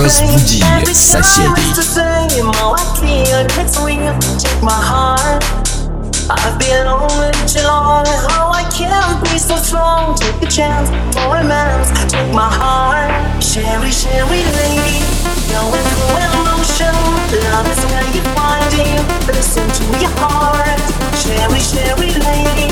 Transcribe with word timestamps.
Разбуди 0.00 0.94
соседей. 0.94 1.46
I've 6.28 6.58
been 6.58 6.86
on 6.88 7.32
too 7.46 7.62
long. 7.62 8.04
How 8.28 8.50
I 8.50 8.64
can't 8.70 9.22
be 9.22 9.38
so 9.38 9.56
strong. 9.56 10.16
Take 10.16 10.42
a 10.42 10.46
chance 10.46 10.88
for 11.14 11.36
a 11.36 11.44
man's. 11.44 11.90
Take 12.10 12.32
my 12.34 12.50
heart. 12.50 13.12
Sherry, 13.42 13.92
Sherry 13.92 14.42
lady. 14.58 15.04
Going 15.52 15.84
through 15.94 16.18
emotion. 16.26 16.94
Love 17.46 17.68
is 17.70 17.78
where 17.90 18.08
you 18.12 18.22
find 18.34 18.72
it. 18.74 19.02
Listen 19.28 19.68
to 19.68 19.84
your 20.00 20.10
heart. 20.18 20.80
Sherry, 21.14 21.60
Sherry 21.60 22.10
lady. 22.26 22.69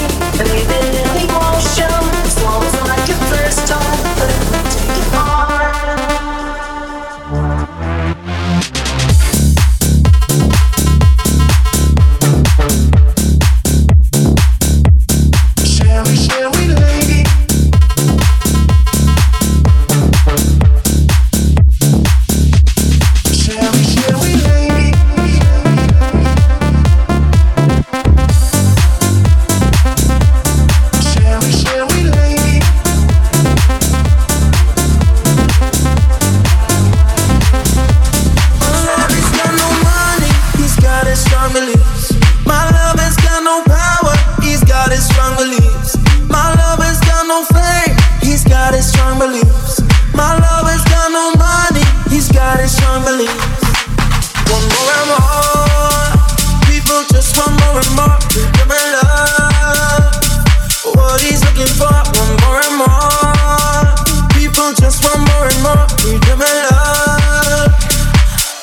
Looking 61.59 61.75
for. 61.75 61.91
One 61.91 62.35
more 62.47 62.59
and 62.63 62.75
more, 62.79 63.91
people 64.31 64.71
just 64.79 65.03
want 65.03 65.19
more 65.27 65.45
and 65.51 65.59
more. 65.59 65.85
Me 66.07 66.15
love 66.39 67.71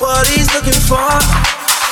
what 0.01 0.25
he's 0.27 0.49
looking 0.53 0.81
for. 0.89 1.05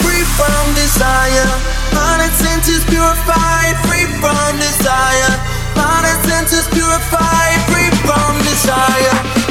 Free 0.01 0.25
from 0.33 0.63
desire, 0.73 1.45
mind 1.93 2.25
and 2.25 2.33
senses 2.33 2.83
purified. 2.85 3.77
Free 3.85 4.09
from 4.17 4.57
desire, 4.57 5.33
mind 5.77 6.05
and 6.09 6.21
senses 6.25 6.65
purified. 6.73 7.57
Free 7.69 7.91
from 8.01 8.41
desire, 8.41 9.44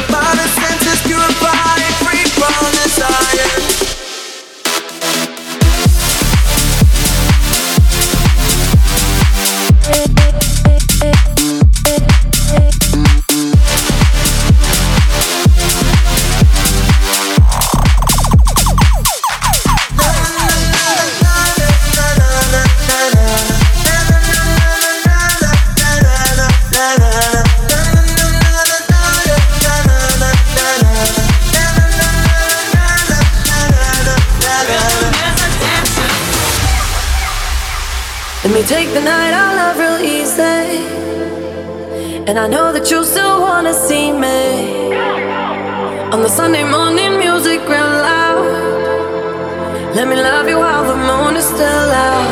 And 42.34 42.40
I 42.40 42.48
know 42.48 42.72
that 42.72 42.90
you 42.90 43.04
still 43.04 43.40
wanna 43.42 43.72
see 43.72 44.10
me. 44.10 44.92
On 46.12 46.20
the 46.20 46.28
Sunday 46.28 46.64
morning, 46.64 47.16
music 47.16 47.60
real 47.60 47.92
loud. 48.08 48.44
Let 49.94 50.08
me 50.08 50.16
love 50.16 50.48
you 50.48 50.58
while 50.58 50.82
the 50.82 50.96
moon 50.96 51.36
is 51.36 51.44
still 51.44 51.90
out. 52.08 52.30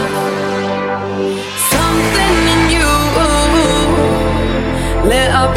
Something 1.71 2.37
in 2.55 2.63
you 2.75 2.91
lit 5.09 5.31
up 5.31 5.57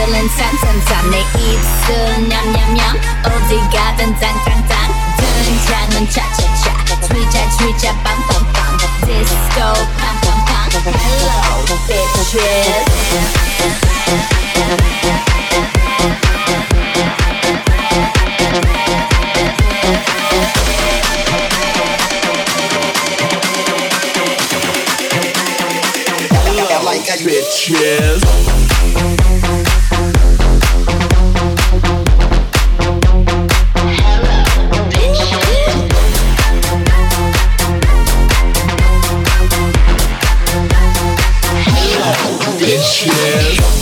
남자들은 0.00 0.28
짠짠짠 0.36 1.10
내 1.10 1.20
입술 1.38 2.28
냠냠냠 2.28 2.80
어디 3.24 3.58
가든 3.76 4.18
짱짱짱 4.18 4.72
등장은 5.44 6.08
차차차 6.08 6.64
트위자 7.02 7.50
트위자 7.58 7.92
빵빵빵 8.02 8.78
디스코 9.04 9.60
팡팡팡 9.98 10.46
Hello 10.86 11.64
bitches 11.86 12.86
Bitches. 27.24 28.69
It's 42.63 42.93
shit. 42.93 43.80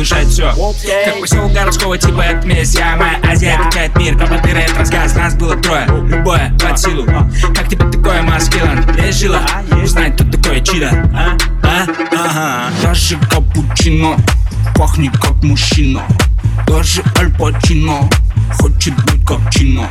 Решает 0.00 0.28
все 0.28 0.52
Как 1.04 1.20
поселок 1.20 1.52
городского 1.52 1.98
типа 1.98 2.20
это 2.20 2.46
месть 2.46 2.74
Я 2.74 2.96
моя 2.96 3.18
Азия 3.28 3.58
качает 3.64 3.96
мир 3.96 4.16
это 4.16 4.78
рассказ 4.78 5.14
Нас 5.14 5.34
было 5.34 5.56
трое 5.56 5.86
Любое 5.86 6.52
под 6.60 6.78
силу. 6.78 7.04
Как 7.54 7.68
тебе 7.68 7.84
такое 7.90 8.22
маскилан? 8.22 8.84
Есть 8.96 9.20
жила? 9.20 9.42
Узнать, 9.82 10.14
кто 10.14 10.24
такое 10.24 10.60
чидо 10.60 10.90
А? 11.14 11.36
А? 11.62 11.86
Ага. 12.12 12.72
Даже 12.82 13.18
капучино 13.18 14.16
Пахнет 14.74 15.12
как 15.18 15.42
мужчина. 15.42 16.02
Даже 16.66 17.02
Аль 17.18 17.32
Пачино 17.32 18.08
Хочет 18.58 18.94
быть 19.04 19.24
как 19.26 19.40
Чино. 19.50 19.88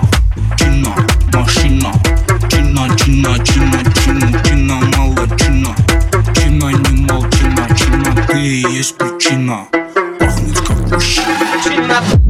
Чино, 0.58 0.96
машина 1.34 1.92
Чино, 2.50 2.88
чино, 2.98 3.38
чино, 3.46 3.78
чино, 3.96 4.44
чино, 4.44 4.76
молодчина 4.98 5.76
Чино, 6.36 6.70
не 6.70 7.02
молчина, 7.08 7.68
чино, 7.78 8.28
ты 8.28 8.40
и 8.40 8.66
есть 8.72 8.98
причина 8.98 9.66
treat 11.62 11.80
nothing. 11.88 12.21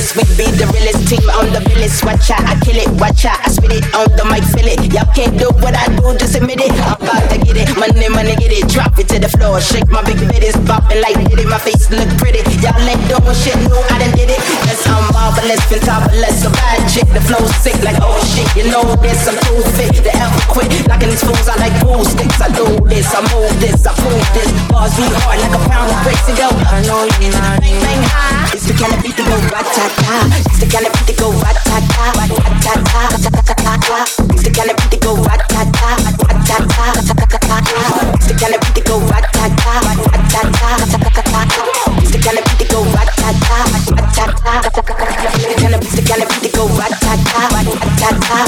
Skillets, 0.00 0.16
we 0.16 0.24
be 0.36 0.50
the 0.56 0.66
realest 0.72 1.08
team 1.08 1.28
on 1.36 1.52
the 1.52 1.60
realest. 1.68 2.04
Watch 2.04 2.30
out, 2.30 2.40
I 2.44 2.56
kill 2.64 2.76
it, 2.76 2.88
watch 3.00 3.24
out, 3.24 3.38
I 3.44 3.48
spit 3.52 3.72
it 3.72 3.84
on 3.92 4.08
the 4.16 4.24
mic, 4.24 4.44
feel 4.48 4.66
it. 4.66 4.80
Y'all 4.92 5.08
can't 5.12 5.36
do 5.36 5.48
what 5.60 5.76
I 5.76 5.88
do, 5.92 6.16
just 6.16 6.36
admit 6.36 6.60
it. 6.60 6.72
I'm 6.80 6.96
about 6.96 7.28
to 7.30 7.36
get 7.36 7.56
it, 7.56 7.68
money, 7.76 8.08
money, 8.08 8.36
get 8.36 8.52
it. 8.52 8.68
Drop 8.68 8.96
it 8.98 9.08
to 9.12 9.18
the 9.20 9.28
floor, 9.28 9.60
shake 9.60 9.88
my 9.92 10.02
big 10.02 10.16
bitties, 10.16 10.56
bopping 10.64 11.04
like 11.04 11.20
did 11.28 11.40
it. 11.40 11.48
My 11.48 11.60
face 11.60 11.90
look 11.92 12.08
pretty. 12.16 12.40
Y'all 12.64 12.76
ain't 12.80 13.00
doing 13.08 13.36
shit 13.36 13.56
new, 13.68 13.76
I 13.92 14.00
done 14.00 14.14
did 14.16 14.32
it. 14.32 14.40
Cause 14.64 14.84
I'm 14.88 15.04
marvelous, 15.12 15.60
fantabulous, 15.68 16.44
a 16.48 16.50
bad 16.52 16.80
chick. 16.88 17.08
The 17.12 17.20
flow 17.20 17.44
sick 17.60 17.76
like 17.84 18.00
oh 18.00 18.16
shit, 18.24 18.48
you 18.56 18.72
know 18.72 18.84
this. 19.04 19.28
I'm 19.28 19.36
too 19.44 19.60
fit 19.76 20.00
to 20.00 20.12
ever 20.16 20.40
quit. 20.48 20.68
Knocking 20.88 21.12
these 21.12 21.24
fools 21.24 21.48
out 21.48 21.60
like 21.60 21.76
pool 21.84 22.04
sticks. 22.04 22.40
I 22.40 22.48
do 22.52 22.64
this, 22.88 23.08
I 23.12 23.20
move 23.32 23.52
this, 23.60 23.84
I 23.84 23.92
prove 24.00 24.28
this. 24.32 24.48
Bars 24.72 24.96
be 24.96 25.04
hard 25.24 25.40
like 25.40 25.54
a 25.56 25.60
pound 25.68 25.92
of 25.92 26.00
bricks 26.04 26.24
and 26.28 26.36
go. 26.40 26.48
I 26.48 26.80
know 26.88 27.04
you're 27.20 27.32
not 27.32 27.60
bang, 27.60 27.76
bang 27.84 28.04
high. 28.08 28.48
It's 28.52 28.66
the 28.66 28.74
kind 28.74 28.92
of 28.92 29.00
beat 29.02 29.16
that 29.16 29.24
go 29.24 29.36
rat-ta-ta. 29.48 29.99
Of 30.02 30.96
beat 30.96 31.12
that 31.12 31.18
go 31.18 31.30
rat-ta-ta, 31.30 32.14
rat-ta-ta, 32.16 33.02
rat-ta-ta-ta. 33.10 34.04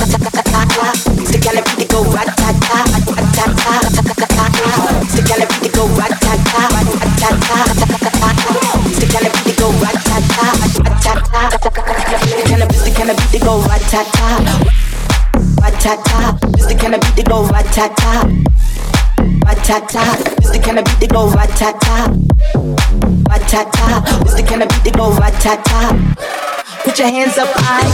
It's 0.02 0.12
the 0.12 0.18
kind 0.18 0.31
the 13.12 13.24
of 13.24 13.32
beat 13.32 13.40
that 13.40 13.46
go 13.46 13.60
rat-ta-ta, 13.68 14.28
rat-ta-ta. 15.60 16.38
It's 16.54 16.66
the 16.66 16.74
kind 16.74 16.94
of 16.94 17.00
beat 17.00 17.16
that 17.16 17.28
go 17.28 17.44
rat-ta-ta, 17.46 18.24
rat-ta-ta. 19.44 20.04
It's 20.38 20.50
the 20.50 20.58
kind 20.58 20.78
of 20.78 20.84
beat 20.84 21.00
that 21.00 21.10
go 21.10 21.30
rat-ta-ta, 21.30 22.08
rat-ta-ta. 23.28 24.20
It's 24.22 24.34
the 24.34 24.42
kind 24.42 24.62
of 24.62 24.68
beat 24.68 24.84
that 24.84 24.96
go 24.96 25.12
rat-ta-ta. 25.12 25.82
Put 26.84 26.98
your 26.98 27.08
hands 27.08 27.38
up 27.38 27.48
high. 27.52 27.90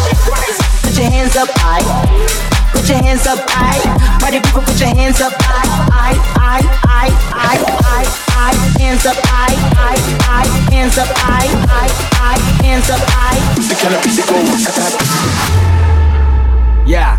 Put 0.82 0.96
your 0.96 1.10
hands 1.10 1.36
up 1.36 1.48
high 1.52 2.57
Put 2.71 2.89
your 2.89 2.97
hands 2.97 3.25
up 3.27 3.39
high. 3.49 3.79
Party 4.19 4.39
people, 4.39 4.61
put 4.61 4.79
your 4.79 4.89
hands 4.89 5.21
up 5.21 5.33
high. 5.39 5.67
High, 5.91 6.17
high, 6.35 6.63
high, 6.83 7.11
high, 7.31 7.61
high, 7.83 8.07
high. 8.33 8.55
Hands 8.79 9.05
up 9.05 9.17
high, 9.25 9.55
high, 9.77 10.01
high. 10.25 10.49
Hands 10.71 10.97
up 10.97 11.07
high, 11.17 11.47
high, 11.71 11.91
high. 12.19 12.39
Hands 12.63 12.89
up 12.89 13.01
high. 13.07 13.39
Ты 13.55 13.75
когда 13.75 13.97
ты 13.99 14.09
Я 16.85 17.17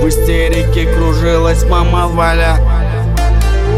В 0.00 0.08
истерике 0.08 0.86
кружилась 0.92 1.64
мама 1.64 2.06
Валя 2.08 2.71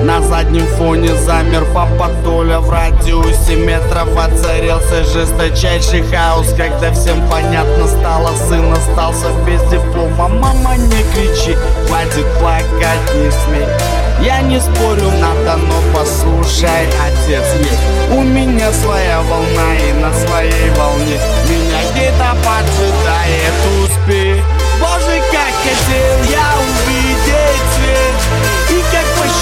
На 0.04 0.22
заднем 0.22 0.68
фоне 0.78 1.16
замер 1.16 1.66
папа 1.74 2.12
Толя 2.24 2.60
В 2.60 2.70
радиусе 2.70 3.56
метров 3.56 4.08
воцарился 4.14 5.04
жесточайший 5.04 6.04
хаос 6.04 6.54
Когда 6.56 6.92
всем 6.92 7.22
понятно 7.30 7.88
стало, 7.88 8.32
сын 8.36 8.72
остался 8.72 9.28
без 9.46 9.62
диплома 9.72 10.28
Мама, 10.28 10.76
не 10.78 11.04
кричи, 11.14 11.56
хватит 11.88 12.26
плакать, 12.40 13.16
не 13.16 13.32
смей. 13.32 13.68
Я 14.22 14.42
не 14.42 14.60
спорю, 14.60 15.12
надо, 15.20 15.58
но 15.58 15.76
послушай, 15.94 16.88
отец 17.00 17.46
есть. 17.60 18.12
У 18.12 18.22
меня 18.22 18.72
своя 18.72 19.22
волна 19.22 19.76
и 19.76 19.94
на 19.94 20.14
своей 20.14 20.70
волне. 20.72 21.20
Меня 21.50 21.92
где-то 21.92 22.36
поджидает 22.44 23.54
успех. 23.84 24.44
Боже, 24.80 25.22
как 25.32 25.54
хотел 25.64 26.32
я 26.32 26.48
увидеть 26.60 27.65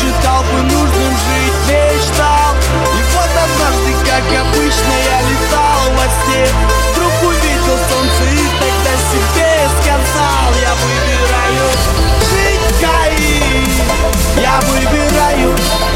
как 0.04 0.12
посчитал 0.12 0.44
бы 0.44 0.62
нужным 0.64 1.14
жить, 1.14 1.54
мечтал 1.68 2.56
И 2.74 3.04
вот 3.14 3.32
однажды, 3.44 3.94
как 4.06 4.24
обычно, 4.42 4.94
я 5.06 5.22
летал 5.22 5.92
во 5.92 6.04
сне 6.04 6.48
Вдруг 6.92 7.14
увидел 7.24 7.78
солнце 7.90 8.24
и 8.32 8.44
тогда 8.60 8.94
себе 9.12 9.52
сказал 9.82 10.50
Я 10.62 10.74
выбираю 10.84 11.68
жить 12.30 12.68
кайф 12.82 13.74
Я 14.38 14.60
выбираю 14.68 15.56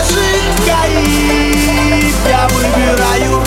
жить 0.10 0.66
кайф 0.66 2.16
Я 2.28 2.48
выбираю 2.50 3.47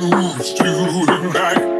moves 0.00 0.54
to 0.54 0.64
the 0.64 1.30
night. 1.34 1.79